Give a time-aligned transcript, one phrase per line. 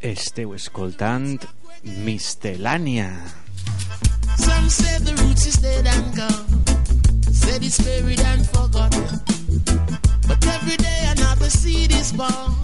[0.00, 1.42] Esteu escoltant
[2.06, 3.10] Mistelània.
[4.38, 6.64] Some say the roots is dead and gone.
[7.60, 9.04] It's buried and forgotten.
[10.26, 12.56] But every day another seed is born.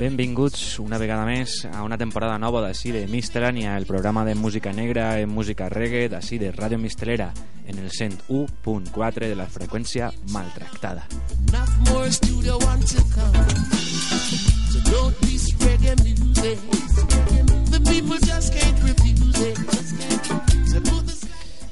[0.00, 4.72] Benvinguts una vegada més a una temporada nova d'ací de Mistelània, el programa de música
[4.72, 7.32] negra en música reggae d'ací de Ràdio Mistelera,
[7.66, 11.08] en el 101.4 de la freqüència maltractada.
[11.50, 13.34] Enough more studio to come.
[14.70, 16.58] So don't this reggae music.
[17.74, 19.58] The people just can't refuse it.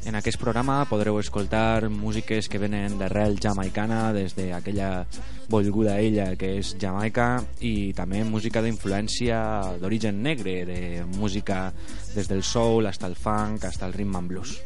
[0.05, 5.05] En aquest programa podreu escoltar músiques que venen d'arrel jamaicana des d'aquella
[5.53, 9.39] volguda illa que és Jamaica i també música d'influència
[9.79, 11.75] d'origen negre, de música
[12.17, 14.59] des del soul hasta el funk, hasta el rhythm and blues.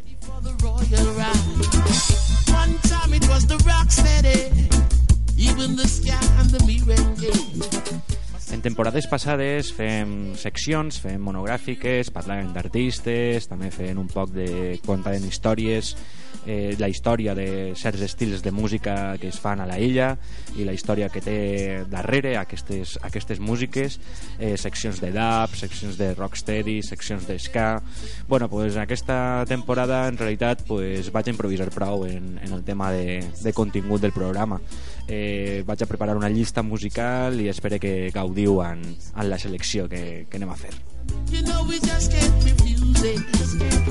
[2.55, 5.02] One time it was the rock steady.
[8.53, 15.25] En temporades passades fem seccions, fem monogràfiques, parlàvem d'artistes, també fem un poc de contant
[15.25, 15.95] històries,
[16.45, 20.13] eh, la història de certs estils de música que es fan a la illa
[20.59, 21.39] i la història que té
[21.91, 23.99] darrere aquestes, aquestes músiques,
[24.39, 27.83] eh, seccions de dub, seccions de rocksteady, seccions de ska...
[28.29, 32.93] Bueno, pues en aquesta temporada en realitat pues, vaig improvisar prou en, en el tema
[32.93, 34.61] de, de contingut del programa.
[35.09, 39.89] Eh, vaig a preparar una llista musical i espero que gaudiu en, en la selecció
[39.89, 40.73] que, que anem a fer.
[41.33, 43.21] You know we just can't refuse it.
[43.33, 43.82] Put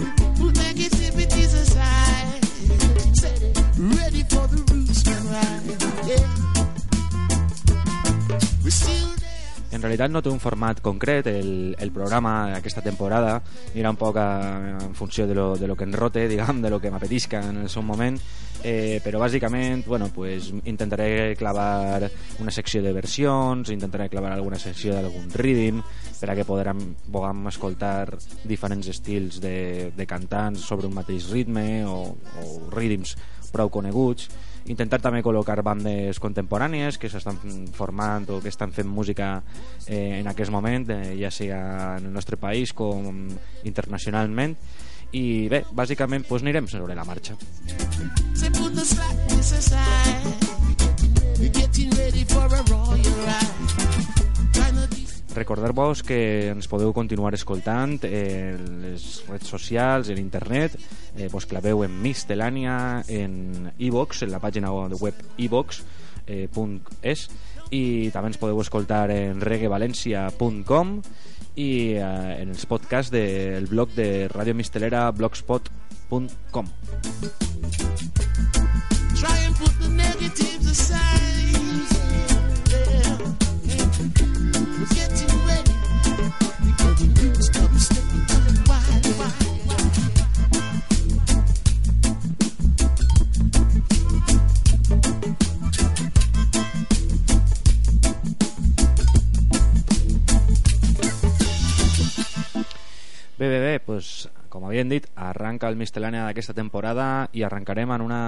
[9.92, 13.34] realitat no té un format concret el, el programa d'aquesta temporada
[13.74, 14.28] anirà un poc a,
[14.80, 17.66] en funció de lo, de lo que ens rote, diguem, de lo que m'apetisca en
[17.66, 18.16] el seu moment
[18.64, 22.08] eh, però bàsicament bueno, pues, intentaré clavar
[22.40, 25.82] una secció de versions intentaré clavar alguna secció d'algun rhythm
[26.22, 26.80] per a que podrem,
[27.12, 28.16] puguem escoltar
[28.48, 33.18] diferents estils de, de cantants sobre un mateix ritme o, o rhythms
[33.52, 34.30] prou coneguts
[34.70, 37.40] intentar també col·locar bandes contemporànies que s'estan
[37.74, 39.42] formant o que estan fent música
[39.88, 43.28] eh, en aquest moment, eh, ja sigui en el nostre país com
[43.64, 44.58] internacionalment.
[45.12, 47.36] I bé, bàsicament pues, anirem sobre la marxa.
[51.42, 53.51] Getting ready for a royal ride.
[55.36, 60.76] Recordar-vos que ens podeu continuar escoltant en les redes socials, en internet.
[61.16, 65.84] Eh, vos claveu en Mistelània en iVox, en la pàgina web iVox
[66.28, 66.50] eh,
[67.02, 67.30] .es.
[67.72, 70.98] I també ens podeu escoltar en reggaevalencia.com
[71.56, 76.68] i eh, en els podcasts del blog de Radio Mistelera blogspot.com
[79.16, 81.41] Try and put the negatives aside.
[103.42, 108.04] Bé, bé, bé, pues, com havíem dit, arranca el Mistelània d'aquesta temporada i arrencarem en,
[108.06, 108.20] una,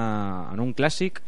[0.50, 1.19] en un clàssic,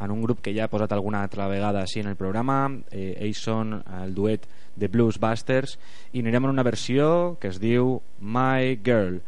[0.00, 2.56] en un grup que ja he posat alguna altra vegada així en el programa.
[2.88, 4.48] Eh, ells són el duet
[4.80, 5.76] de Blues Busters
[6.14, 9.20] i anirem en una versió que es diu My Girl.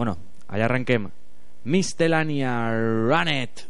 [0.00, 0.16] Bueno,
[0.48, 1.10] allà arrenquem.
[1.76, 2.56] Mistelània,
[3.04, 3.66] run it!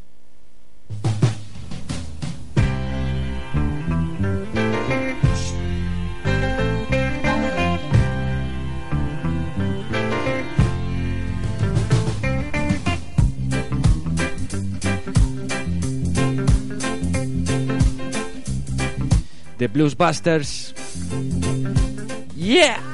[19.62, 20.74] The Blues Busters.
[22.34, 22.91] Yeah!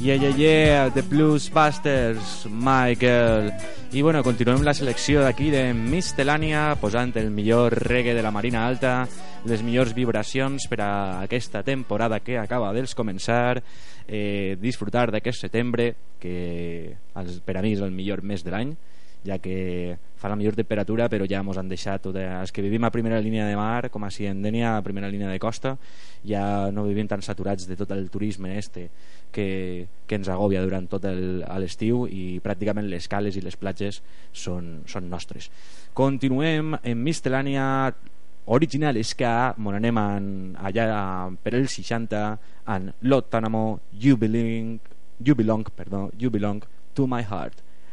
[0.00, 2.46] Yeah, yeah, yeah, The Blues Busters,
[2.98, 3.52] Girl.
[3.92, 8.62] I bueno, continuem la selecció d'aquí de Mistelània, posant el millor reggae de la Marina
[8.64, 9.06] Alta,
[9.44, 13.60] les millors vibracions per a aquesta temporada que acaba dels començar,
[14.08, 16.96] eh, disfrutar d'aquest setembre, que
[17.44, 18.72] per a mi és el millor mes de l'any,
[19.24, 22.84] ja que fa la millor temperatura però ja mos han deixat tot, els que vivim
[22.84, 25.76] a primera línia de mar com a si en Denia a primera línia de costa
[26.24, 28.88] ja no vivim tan saturats de tot el turisme este
[29.32, 34.02] que, que ens agòbia durant tot l'estiu i pràcticament les cales i les platges
[34.32, 35.50] són, són nostres.
[35.94, 37.64] Continuem en Mistelània
[38.50, 39.30] original és que
[39.62, 40.28] mon anem en,
[40.58, 42.22] allà per el 60
[42.74, 44.78] en Lot Tanamo You Belong,
[45.20, 46.64] you belong, perdó, you belong
[46.94, 47.62] to my heart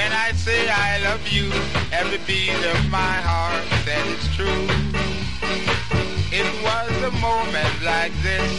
[0.00, 1.52] When I say I love you,
[1.92, 4.64] every beat of my heart said it's true.
[6.40, 8.52] It was a moment like this.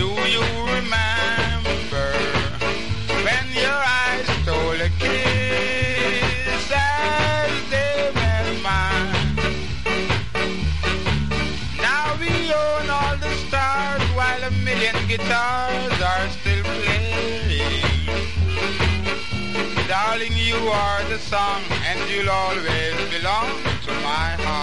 [0.00, 0.44] Do you
[0.76, 2.08] remember
[3.26, 9.36] when your eyes stole a kiss as they met mine?
[11.88, 12.32] Now we
[12.64, 16.47] own all the stars while a million guitars are still
[20.10, 23.50] Darling, you are the song, and you'll always belong
[23.84, 24.58] to my heart.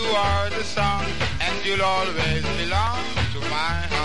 [0.16, 1.04] are the song,
[1.40, 3.99] and you'll always belong to my heart.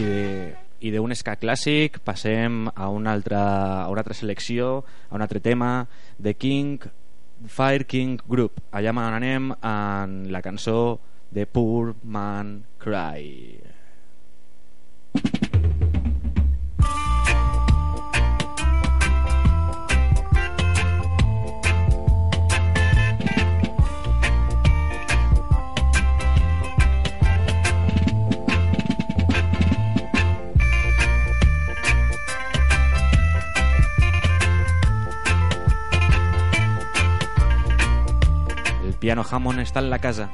[0.00, 3.42] I de, i d'un ska clàssic passem a una altra,
[3.84, 4.80] a una altra selecció
[5.10, 5.86] a un altre tema
[6.18, 6.80] de King
[7.46, 8.60] Fire King Group.
[8.72, 13.69] Allà me n'anem en la cançó de Poor Man Cry
[39.10, 40.28] el piano Hammond està en la casa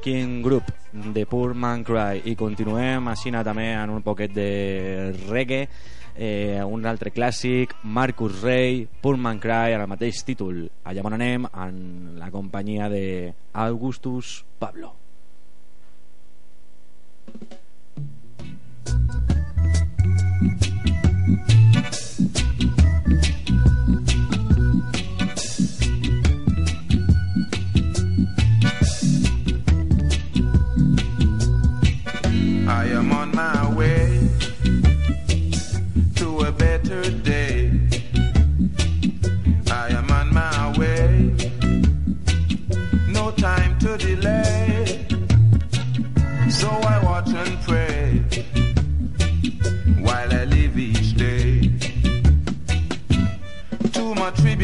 [0.00, 2.22] King Group de Poor Man Cry.
[2.30, 5.68] I continuem així també en un poquet de reggae
[6.16, 10.68] eh, un altre clàssic Marcus Ray, Poor Man Cry en el mateix títol.
[10.84, 14.94] Allà on anem en la companyia de Augustus Pablo.
[17.34, 17.63] I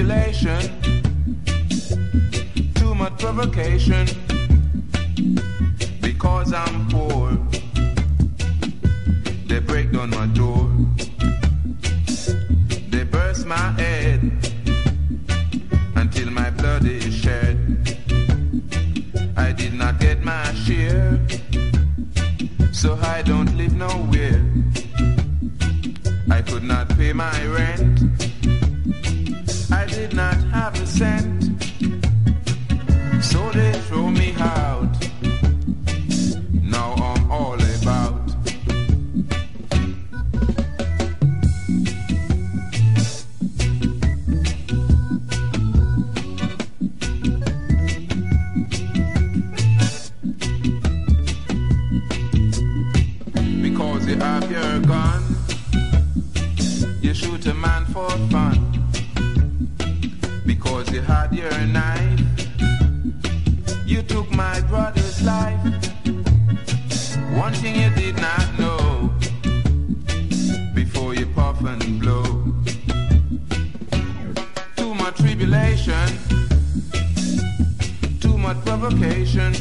[0.01, 0.71] Too much
[2.75, 4.07] too much provocation,
[6.01, 7.37] because I'm poor
[9.47, 10.71] they break down my door.
[12.89, 14.21] They burst my head
[15.97, 17.59] until my blood is shed.
[19.37, 21.21] I did not get my share,
[22.73, 24.41] so I don't live nowhere.
[26.31, 27.90] I could not pay my rent.
[57.41, 58.59] Shoot a man for fun.
[60.47, 62.21] Because you had your knife.
[63.87, 65.63] You took my brother's life.
[67.35, 69.13] One thing you did not know
[70.75, 72.25] before you puff and blow.
[74.77, 76.09] Too much tribulation,
[78.21, 79.55] too much provocation.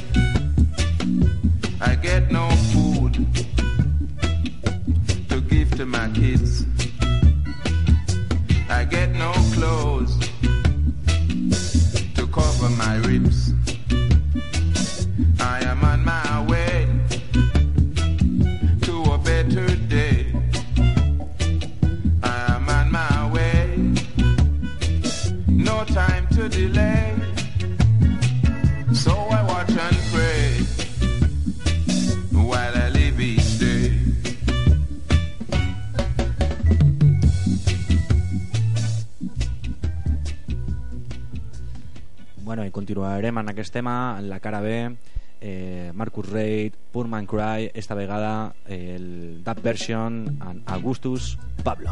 [43.19, 44.95] Continuarem en aquest tema, en la cara B,
[45.41, 51.91] eh, Marcus Raid, Poor Man Cry, esta vegada el dub version en Augustus Pablo.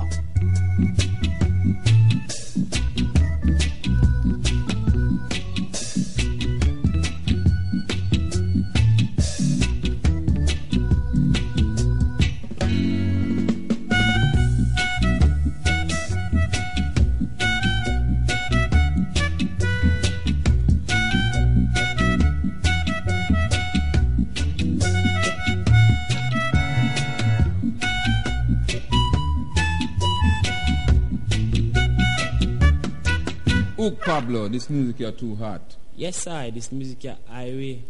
[33.87, 35.77] Ook Pablo, this music are too hot.
[35.95, 36.51] Yes, sir.
[36.51, 37.83] This music ya highway.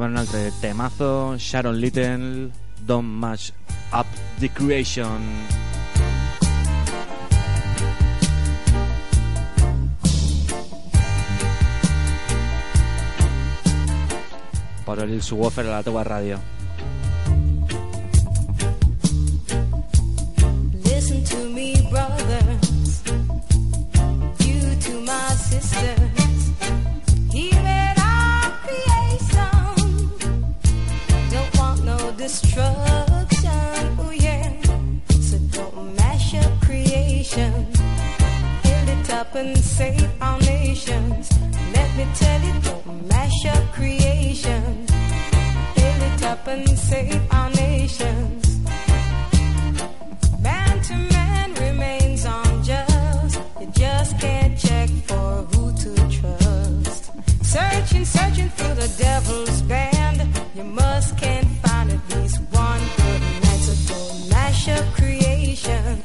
[0.00, 2.52] Un altre temazo, Sharon Little,
[2.86, 3.50] Don't Match
[3.92, 4.06] Up
[4.38, 5.18] the Creation.
[14.86, 16.38] Posa-li el subwoofer a la teua ràdio.
[64.66, 66.02] Up creation.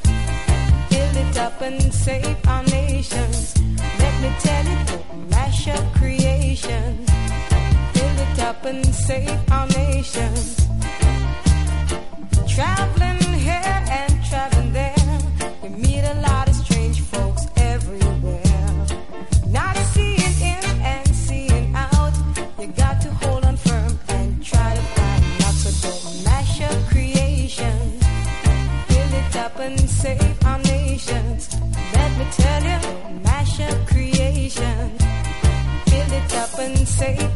[0.90, 3.54] It up and save our nations.
[3.98, 7.04] Let me tell don't mash up creation.
[7.94, 10.64] It up and save our nations.
[36.94, 37.33] say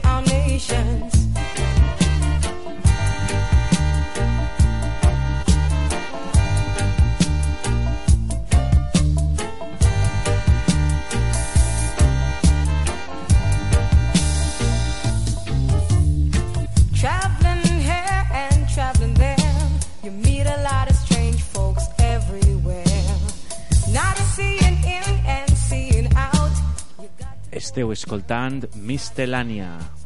[28.09, 29.98] Esteu escoltant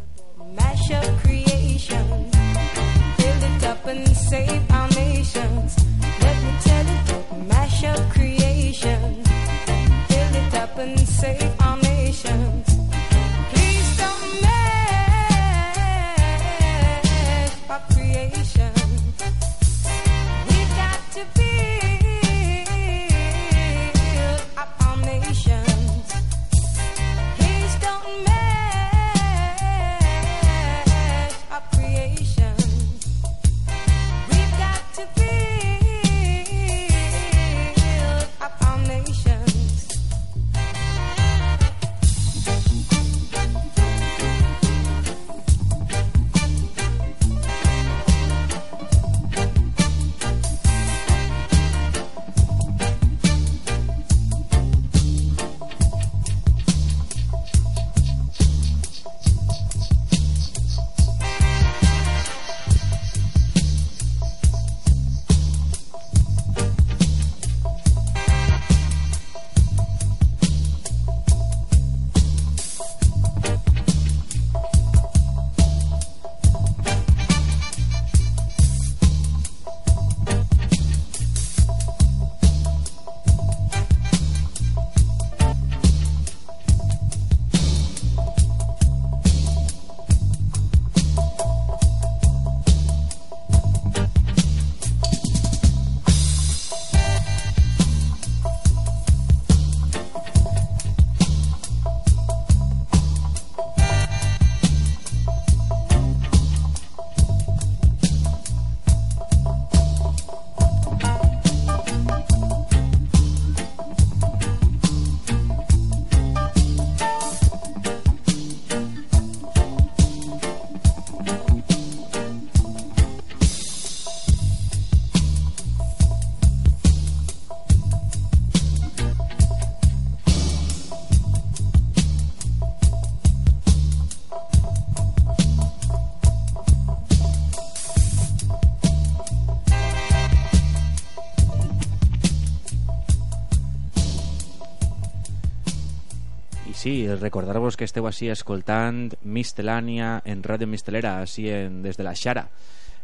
[146.83, 152.15] sí, recordar-vos que esteu així escoltant Mistelània en Ràdio Mistelera, així en, des de la
[152.19, 152.49] Xara,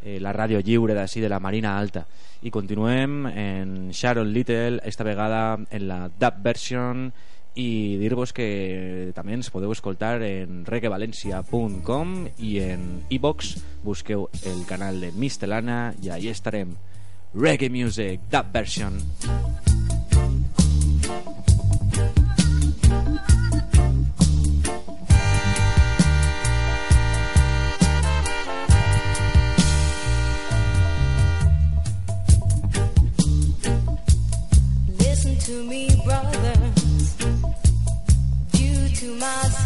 [0.02, 2.02] eh, la ràdio lliure d'ací de la Marina Alta.
[2.42, 7.12] I continuem en Sharon Little, esta vegada en la dub version
[7.58, 12.18] i dir-vos que també ens podeu escoltar en reggaevalencia.com
[12.50, 16.74] i en iBox busqueu el canal de Mistelana i ahí estarem.
[17.34, 18.98] Reggae Music, that version.
[18.98, 19.67] Listen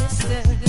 [0.02, 0.61] my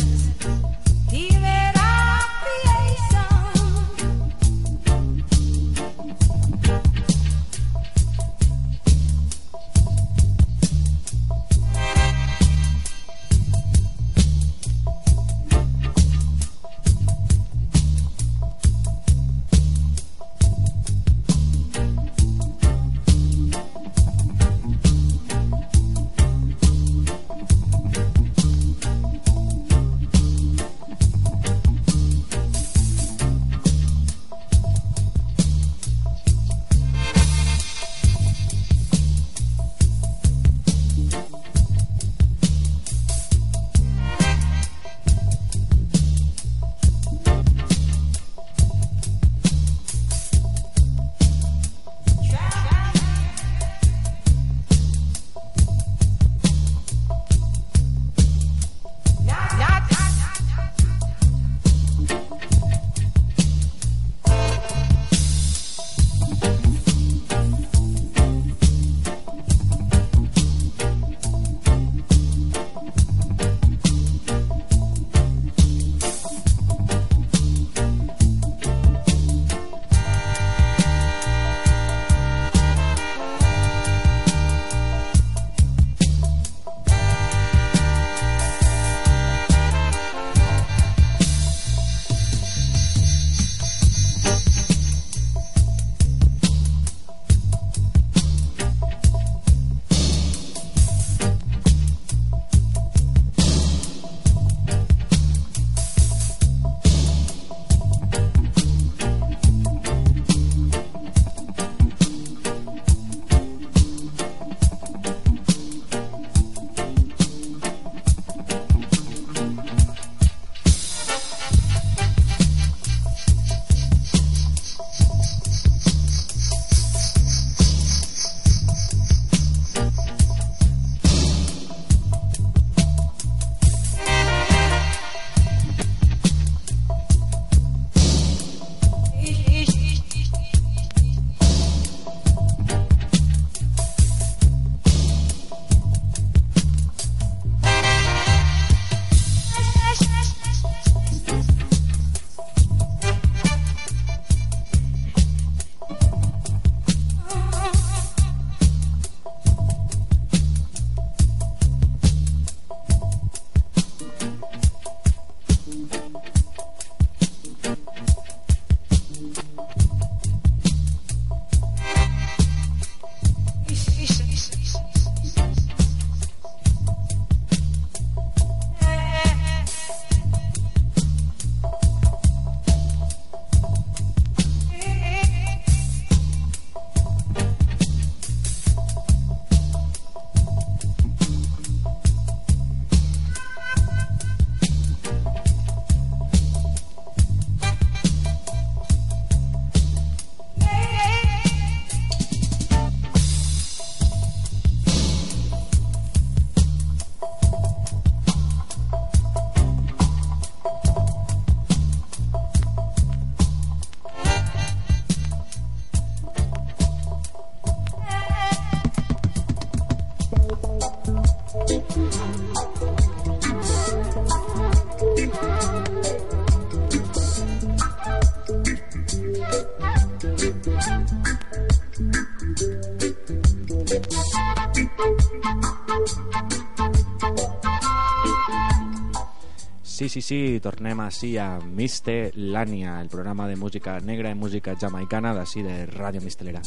[240.14, 245.66] Sí, sí, tornem així a Mistelània, el programa de música negra i música jamaicana d'ací
[245.66, 246.62] de Ràdio Mistelera.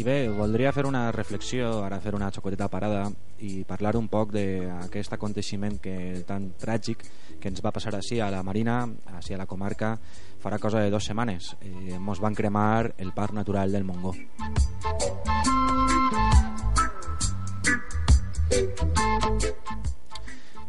[0.00, 3.02] I bé, voldria fer una reflexió, ara fer una xocoteta parada
[3.44, 7.02] i parlar un poc d'aquest aconteixement que, tan tràgic
[7.36, 8.78] que ens va passar així a la Marina,
[9.18, 9.90] així a la comarca,
[10.40, 11.50] farà cosa de dues setmanes.
[11.60, 14.16] Eh, mos van cremar el Parc Natural del Montgó.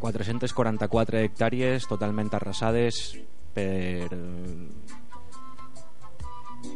[0.02, 3.14] ...444 hectàrees totalment arrasades
[3.54, 4.10] per,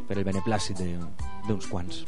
[0.09, 0.83] per el beneplàcit
[1.49, 2.05] d'uns quants.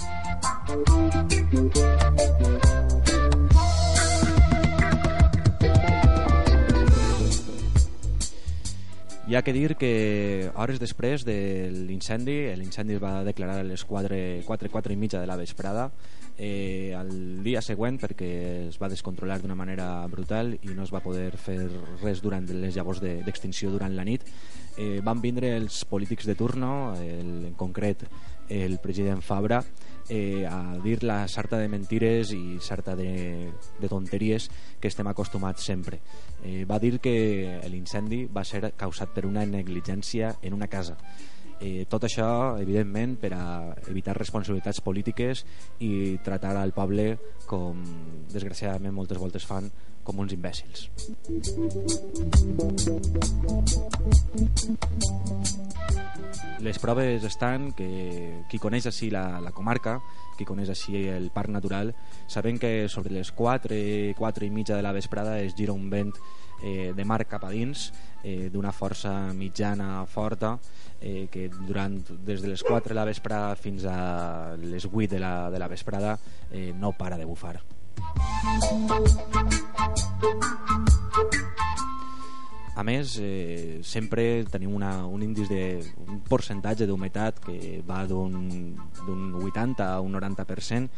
[9.29, 13.83] Hi ha que dir que hores després de l'incendi, l'incendi es va declarar a les
[13.85, 15.91] 4, 4, 4 i mitja de la vesprada,
[16.39, 18.31] eh, el dia següent perquè
[18.71, 21.59] es va descontrolar d'una manera brutal i no es va poder fer
[22.01, 24.25] res durant les llavors de- d'extinció durant la nit,
[24.79, 28.07] eh, van vindre els polítics de turno, el, en concret
[28.49, 29.61] el president Fabra,
[30.09, 34.49] eh, a dir la sarta de mentires i sarta de, de tonteries
[34.81, 36.01] que estem acostumats sempre.
[36.43, 40.97] Eh, va dir que l'incendi va ser causat per una negligència en una casa.
[41.61, 43.45] Eh, tot això, evidentment, per a
[43.91, 45.43] evitar responsabilitats polítiques
[45.83, 47.17] i tratar al poble
[47.51, 47.83] com,
[48.31, 49.67] desgraciadament, moltes voltes fan
[50.09, 50.89] com uns imbècils.
[56.65, 57.89] Les proves estan que
[58.49, 59.99] qui coneix així la, la comarca,
[60.39, 61.93] qui coneix així el parc natural,
[62.27, 63.79] sabem que sobre les 4,
[64.19, 66.15] 4 i mitja de la vesprada es gira un vent
[66.63, 67.93] eh, de mar cap a dins
[68.25, 70.57] eh, d'una força mitjana forta
[71.01, 75.23] eh, que durant des de les 4 de la vesprada fins a les 8 de
[75.23, 76.19] la, de la vesprada
[76.51, 77.61] eh, no para de bufar.
[82.79, 85.63] A més, eh, sempre tenim una, un índice de
[86.07, 90.89] un percentatge d'humitat que va d'un d'un 80 a un 90%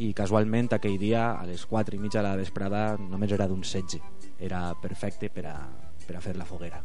[0.00, 3.62] i casualment aquell dia a les 4 i mitja de la vesprada només era d'un
[3.62, 4.00] 16
[4.40, 5.56] era perfecte per a,
[6.06, 6.82] per a fer la foguera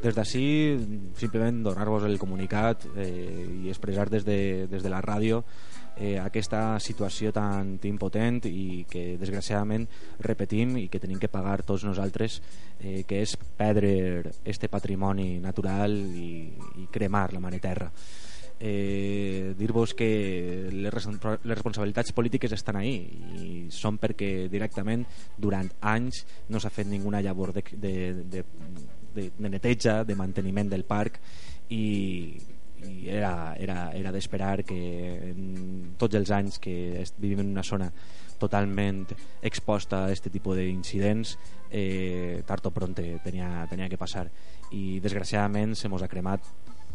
[0.00, 0.44] des d'ací
[1.20, 5.42] simplement donar-vos el comunicat eh, i expressar des de, des de la ràdio
[6.00, 9.86] eh, aquesta situació tan impotent i que desgraciadament
[10.24, 12.40] repetim i que tenim que pagar tots nosaltres
[12.80, 16.48] eh, que és perdre este patrimoni natural i,
[16.80, 17.90] i cremar la mare terra.
[18.62, 21.06] Eh, dir-vos que les,
[21.48, 22.96] les responsabilitats polítiques estan ahí
[23.40, 25.06] i són perquè directament
[25.40, 28.44] durant anys no s'ha fet ninguna llavor de, de, de,
[29.14, 31.20] de, de neteja, de manteniment del parc
[31.70, 32.38] i,
[32.86, 34.80] i era, era, era d'esperar que
[35.30, 37.90] en tots els anys que vivim en una zona
[38.40, 39.04] totalment
[39.44, 41.36] exposta a aquest tipus d'incidents
[41.70, 44.30] eh, tard o pronte tenia, tenia que passar.
[44.72, 46.46] I desgraciadament se mos ha cremat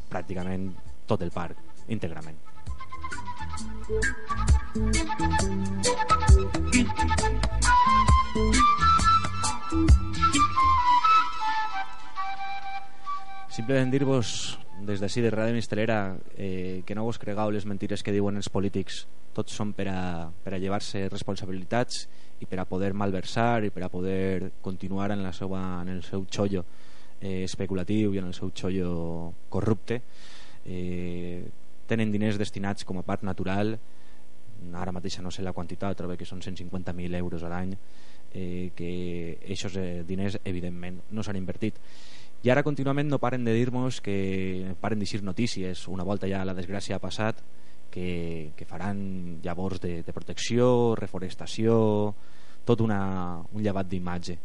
[0.10, 0.72] pràcticament
[1.06, 1.62] tot el parc
[1.94, 2.38] íntegrament
[13.66, 18.14] Simplement dir-vos des d'ací de Ràdio Mistelera eh, que no vos cregueu les mentires que
[18.14, 19.00] diuen els polítics.
[19.34, 22.04] Tots són per a, per a llevar-se responsabilitats
[22.38, 26.04] i per a poder malversar i per a poder continuar en, la seva, en el
[26.06, 26.62] seu xollo
[27.18, 29.98] eh, especulatiu i en el seu xollo corrupte.
[30.62, 31.42] Eh,
[31.90, 33.80] tenen diners destinats com a part natural.
[34.78, 37.74] Ara mateix no sé la quantitat trobo que són 150.000 euros a l'any.
[38.36, 41.82] Eh, que aquests eh, diners evidentment no s'han invertit
[42.46, 45.88] i ara contínuament no paren de dir-nos que paren d'eixir notícies.
[45.90, 47.40] Una volta ja la desgràcia ha passat
[47.90, 52.14] que, que faran llavors de, de protecció, reforestació
[52.66, 54.38] tot una, un llevat d'imatge.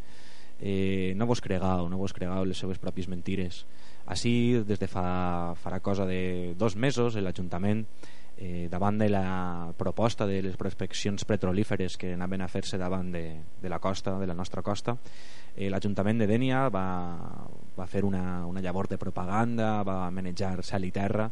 [0.60, 3.66] Eh, no vos cregueu no vos cregueu les seves pròpies mentires.
[4.08, 4.32] Així
[4.64, 7.84] des de fa, farà cosa de dos mesos l'Ajuntament
[8.38, 13.26] eh, davant de la proposta de les prospeccions petrolíferes que anaven a fer-se davant de,
[13.60, 14.96] de la costa, de la nostra costa
[15.56, 16.84] eh, l'Ajuntament de Dènia va,
[17.80, 21.30] va fer una, una llavor de propaganda va manejar cel i terra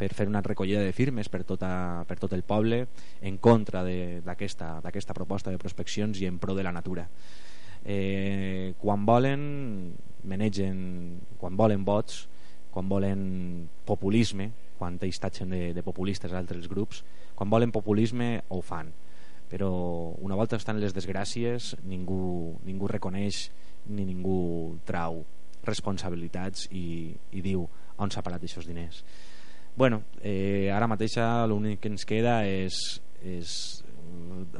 [0.00, 2.86] per fer una recollida de firmes per, tota, per tot el poble
[3.20, 7.04] en contra d'aquesta proposta de prospeccions i en pro de la natura.
[7.84, 9.42] Eh, quan volen
[10.24, 12.26] manegen, quan volen vots
[12.70, 17.02] quan volen populisme quan ells tatxen de, de populistes altres grups
[17.34, 18.92] quan volen populisme ho fan.
[19.50, 19.70] Però
[20.22, 23.48] una volta estan les desgràcies ningú, ningú reconeix
[23.90, 25.24] ni ningú trau
[25.66, 27.66] responsabilitats i, i diu
[28.00, 29.04] on s'ha parat aquests diners.
[29.76, 31.16] Bueno, eh, ara mateix
[31.48, 33.54] l'únic que ens queda és, és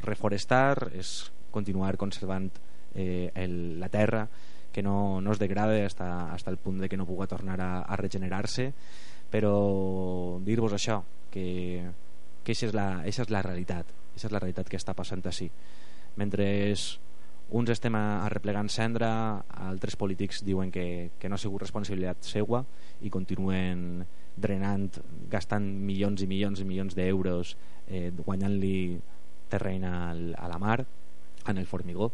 [0.05, 2.47] reforestar és continuar conservant
[2.95, 4.27] eh, el, la terra
[4.71, 7.71] que no, no es degrada hasta, hasta el punt de que no pugui tornar a,
[7.81, 8.71] a regenerar-se.
[9.31, 11.83] Però dir-vos això que,
[12.43, 15.47] que és, la, és la realitat és la realitat que està passant així.
[16.19, 16.45] Mentre
[17.51, 19.11] uns estem a, a replegant cendra
[19.67, 22.63] altres polítics diuen que, que no ha sigut responsabilitat seua
[23.03, 24.05] i continuen
[24.39, 27.55] drenant gastant milions i milions i milions d'euros
[27.87, 29.01] eh, guanyant-li
[29.51, 30.79] terreny al, a la mar
[31.51, 32.07] en el formigó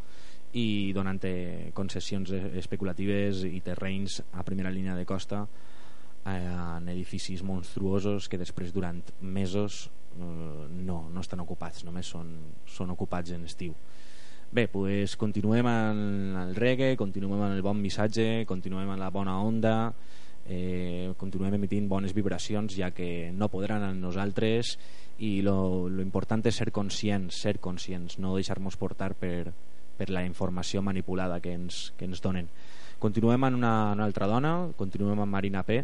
[0.58, 5.44] i donant eh, concessions eh, especulatives i terrenys a primera línia de costa
[6.26, 9.86] eh, en edificis monstruosos que després durant mesos
[10.18, 12.34] eh, no, no estan ocupats només són,
[12.66, 13.78] són ocupats en estiu
[14.52, 19.42] bé, pues continuem en el reggae continuem en el bon missatge continuem en la bona
[19.44, 19.92] onda
[20.48, 24.78] eh, continuem emitint bones vibracions ja que no podran en nosaltres
[25.20, 29.52] i lo, lo important és ser conscients ser conscients, no deixar-nos portar per,
[29.98, 32.48] per la informació manipulada que ens, que ens donen.
[33.02, 35.84] Continuem amb una, una altra dona continuem amb Marina P.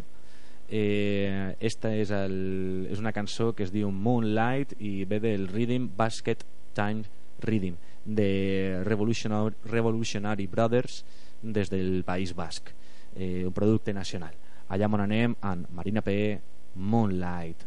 [0.64, 5.90] Eh, esta és, el, és una cançó que es diu Moonlight i ve del Rhythm
[5.98, 7.04] Basket Time
[7.44, 11.04] Rhythm de Revolutionary, Revolutionary Brothers
[11.42, 12.70] des del País Basc
[13.16, 14.34] eh, un producte nacional
[14.68, 16.40] allà on anem amb Marina P
[16.74, 17.66] Moonlight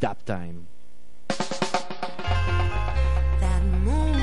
[0.00, 0.74] Dub Time
[3.40, 4.14] that moon.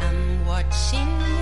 [0.00, 1.35] I'm watching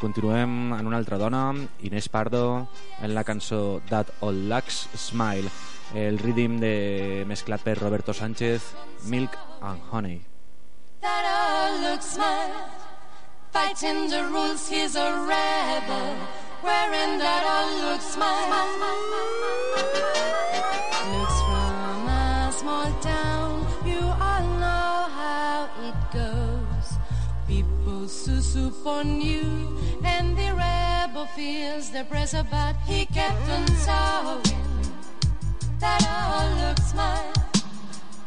[0.00, 2.68] continuem en una altra dona, Inés Pardo,
[3.00, 5.48] en la cançó That Old Lux Smile,
[5.94, 8.72] el rhythm de mesclat per Roberto Sánchez,
[9.04, 10.20] Milk and Honey.
[11.00, 12.68] that all looks smile.
[13.52, 16.16] Fighting the rules, he's a rebel.
[16.62, 18.50] Wearing that all looks smile.
[21.12, 24.39] Looks from a small town, you all
[28.10, 34.60] Soup on you, and the rebel feels the pressure, but he kept on sewing.
[35.78, 37.32] That all looks smile.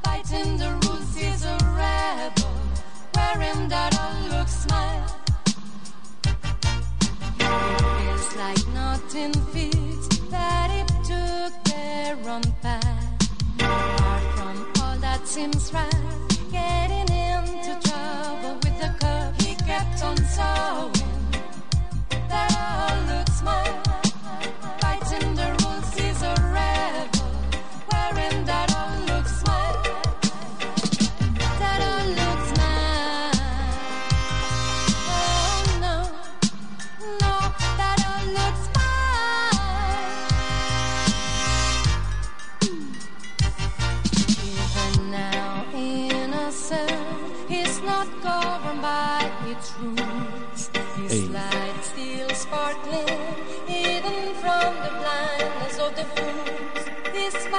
[0.03, 2.55] Fighting the rules, he's a rebel.
[3.15, 5.19] Wearing that all looks smile.
[7.37, 13.29] Feels like nothing fits that it took their own path.
[13.59, 16.32] Apart from all that seems right,
[20.03, 20.93] on sewing.
[22.29, 23.82] That all looks smile.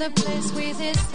[0.00, 1.09] the place with his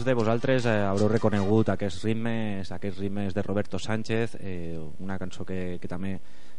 [0.00, 5.18] Molts de vosaltres eh, haureu reconegut aquests ritmes, aquests ritmes de Roberto Sánchez, eh, una
[5.20, 6.14] cançó que, que també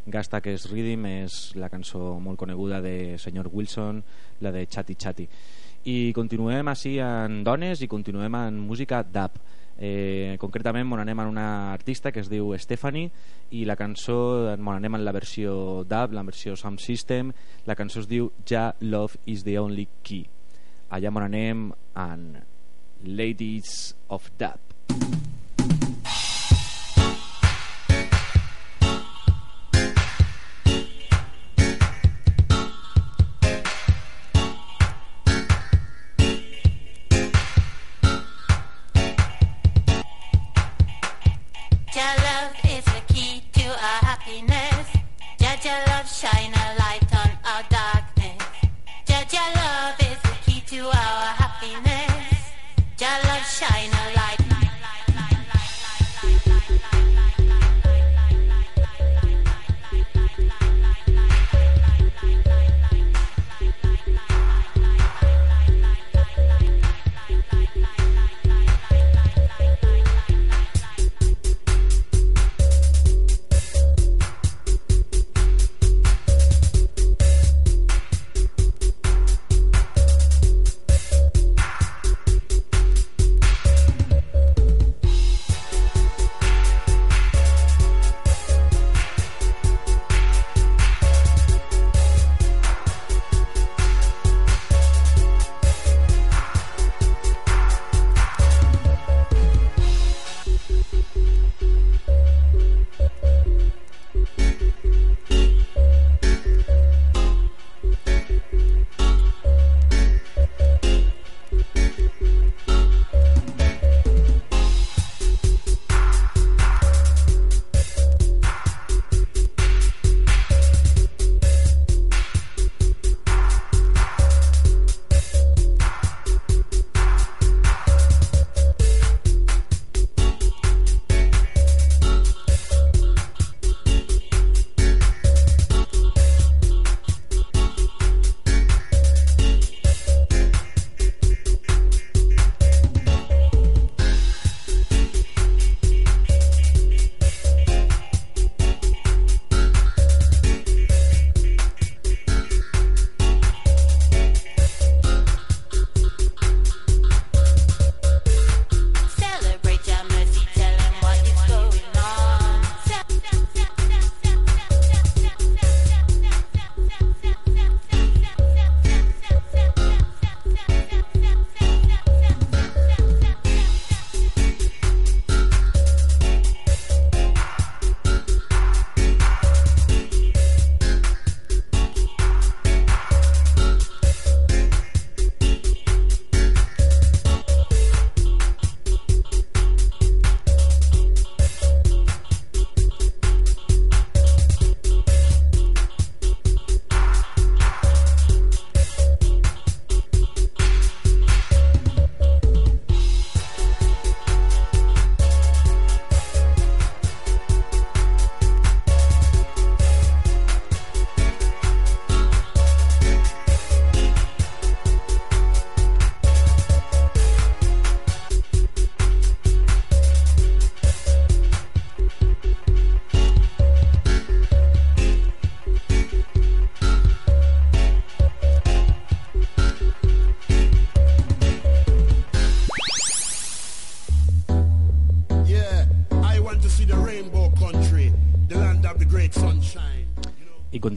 [0.06, 4.04] gasta aquest rhythm és la cançó molt coneguda de Senyor Wilson,
[4.46, 5.26] la de Chatty Chatty.
[5.90, 9.40] I continuem així en dones i continuem en música dub.
[9.74, 13.10] Eh, concretament mon anem en una artista que es diu Stephanie
[13.58, 14.20] i la cançó
[14.60, 17.34] mon anem en la versió dub, la versió Sound System
[17.66, 20.30] la cançó es diu Ja Love is the Only Key
[20.92, 22.26] allà mon anem en
[23.04, 24.60] Ladies of Dub.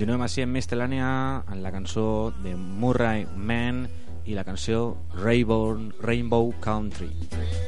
[0.05, 1.07] Continuem així en Mistel·lània
[1.49, 2.05] amb la cançó
[2.45, 3.87] de Murray Man
[4.29, 7.09] i la cançó Rainbow, Rainbow Country.
[7.33, 7.64] Where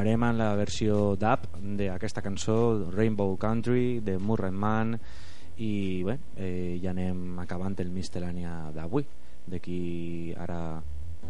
[0.00, 1.42] continuarem amb la versió dub
[1.76, 4.94] d'aquesta cançó Rainbow Country de Murray Man
[5.60, 9.04] i bé, eh, ja anem acabant el mistel·lània d'avui
[9.44, 10.80] d'aquí ara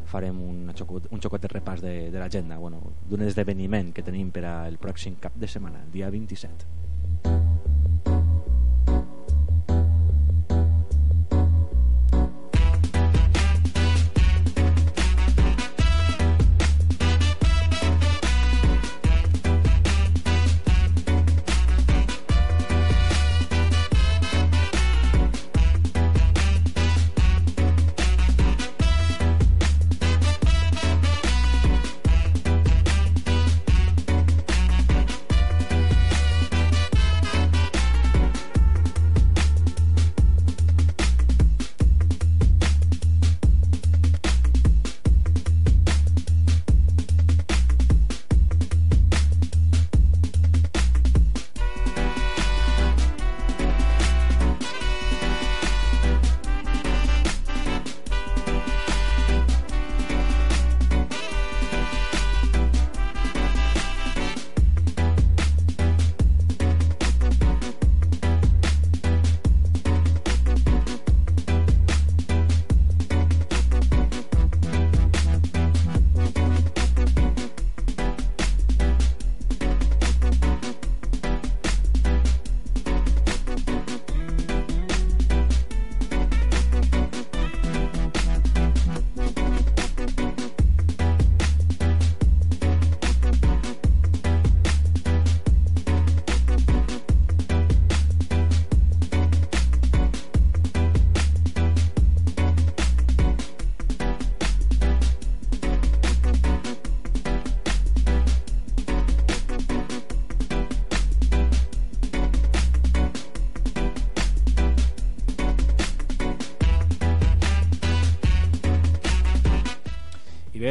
[0.06, 2.58] farem un xocot, un xocot de repàs de, de l'agenda.
[2.62, 2.78] Bueno,
[3.10, 6.79] d'un esdeveniment que tenim per al pròxim cap de setmana, el dia 27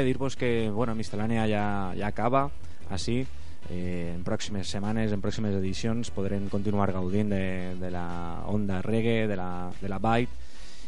[0.09, 2.49] bé, dir-vos que bueno, Mistel·lània ja, ja acaba,
[2.89, 3.21] així,
[3.69, 9.27] eh, en pròximes setmanes, en pròximes edicions podrem continuar gaudint de, de la onda reggae,
[9.27, 10.47] de la, de la byte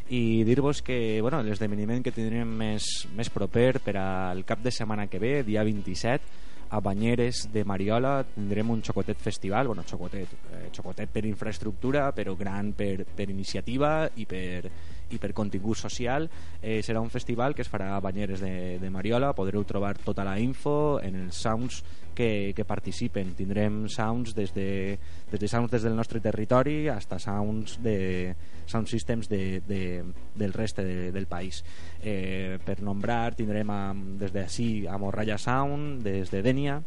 [0.10, 5.08] i dir-vos que bueno, l'esdeveniment que tindrem més, més proper per al cap de setmana
[5.08, 6.40] que ve, dia 27
[6.72, 12.36] a Banyeres de Mariola tindrem un xocotet festival, bueno, xocotet, eh, xocotet per infraestructura, però
[12.36, 14.72] gran per, per iniciativa i per,
[15.12, 16.30] i per contingut social.
[16.62, 20.26] Eh, serà un festival que es farà a Banyeres de, de Mariola, podreu trobar tota
[20.28, 21.82] la info en els sounds
[22.16, 23.34] que, que participen.
[23.38, 24.98] Tindrem sounds des de,
[25.32, 28.36] des de sounds des del nostre territori hasta sounds de
[28.66, 30.04] sound systems de, de,
[30.36, 31.64] del reste de, del país.
[32.04, 36.82] Eh, per nombrar, tindrem a, des d'ací a Morralla Sound, des de Denia,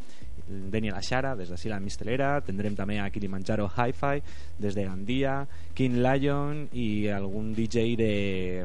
[0.47, 4.21] Denia la Xara, des d'ací la Mistelera, tindrem també a Kilimanjaro Hi-Fi,
[4.61, 5.39] des de Gandia,
[5.73, 8.11] King Lion i algun DJ de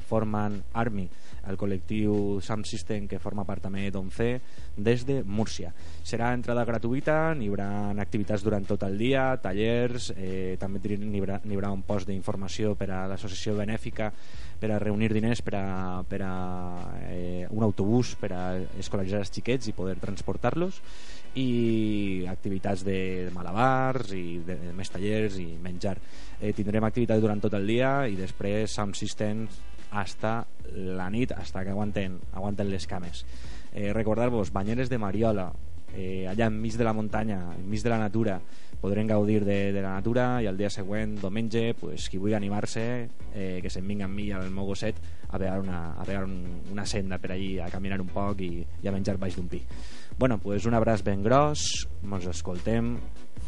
[0.05, 1.07] Forman Army,
[1.49, 4.29] el col·lectiu Sound System que forma part també d'Once
[4.77, 5.73] des de Múrcia.
[6.05, 7.71] Serà entrada gratuïta, n'hi haurà
[8.05, 12.91] activitats durant tot el dia, tallers, eh, també n'hi haurà, haurà un post d'informació per
[12.93, 14.13] a l'associació benèfica
[14.61, 16.35] per a reunir diners per a, per a
[17.09, 18.45] eh, un autobús per a
[18.79, 20.83] escolaritzar els xiquets i poder transportar-los
[21.39, 25.97] i activitats de malabars i de, de més tallers i menjar.
[26.41, 29.61] Eh, tindrem activitats durant tot el dia i després sound systems
[29.91, 33.25] hasta la nit, hasta que aguanten, aguanten les cames.
[33.73, 35.51] Eh, recordar-vos, Banyeres de Mariola
[35.95, 38.41] eh, allà enmig de la muntanya enmig de la natura.
[38.81, 42.85] Podrem gaudir de, de la natura i el dia següent, diumenge, pues, qui vulgui animar-se,
[43.35, 44.97] eh, que se'n vinga amb mi al meu gosset
[45.29, 46.39] a pegar una, a pegar un,
[46.73, 49.61] una senda per allí, a caminar un poc i, i a menjar baix d'un pi.
[50.21, 51.63] Bueno, pues un abraç ben gros,
[52.05, 52.93] ens escoltem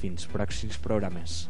[0.01, 1.43] fins pròxims programes.